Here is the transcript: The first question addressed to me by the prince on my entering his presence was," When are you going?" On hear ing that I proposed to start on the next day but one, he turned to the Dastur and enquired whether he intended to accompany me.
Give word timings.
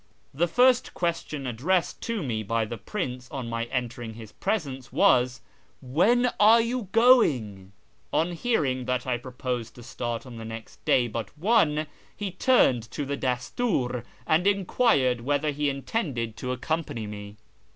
The 0.33 0.47
first 0.47 0.95
question 0.95 1.45
addressed 1.45 2.01
to 2.05 2.23
me 2.23 2.41
by 2.41 2.65
the 2.65 2.79
prince 2.79 3.29
on 3.29 3.47
my 3.47 3.65
entering 3.65 4.15
his 4.15 4.31
presence 4.31 4.91
was," 4.91 5.41
When 5.99 6.31
are 6.39 6.59
you 6.59 6.89
going?" 6.91 7.71
On 8.11 8.31
hear 8.31 8.65
ing 8.65 8.85
that 8.85 9.05
I 9.05 9.19
proposed 9.19 9.75
to 9.75 9.83
start 9.83 10.25
on 10.25 10.37
the 10.37 10.43
next 10.43 10.83
day 10.85 11.07
but 11.07 11.29
one, 11.37 11.85
he 12.17 12.31
turned 12.31 12.81
to 12.89 13.05
the 13.05 13.15
Dastur 13.15 14.03
and 14.25 14.47
enquired 14.47 15.21
whether 15.21 15.51
he 15.51 15.69
intended 15.69 16.35
to 16.37 16.51
accompany 16.51 17.05
me. 17.05 17.35